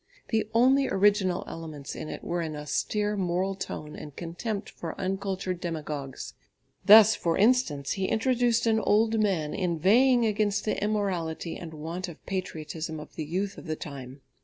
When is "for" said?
4.71-4.99, 7.13-7.37